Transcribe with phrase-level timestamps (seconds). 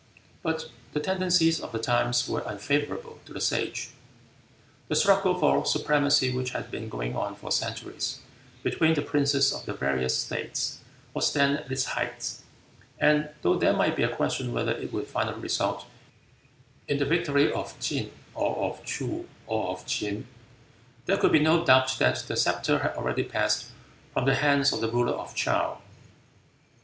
[0.41, 3.89] But the tendencies of the times were unfavorable to the Sage.
[4.87, 8.17] The struggle for supremacy which had been going on for centuries
[8.63, 10.79] between the princes of the various states
[11.13, 12.37] was then at its height,
[12.97, 15.85] and though there might be a question whether it would finally result
[16.87, 20.25] in the victory of Tsin, or of Ts'oo, or of Ts'in,
[21.05, 23.67] there could be no doubt that the sceptre had already passed
[24.15, 25.79] from the hands of the ruler of Chow.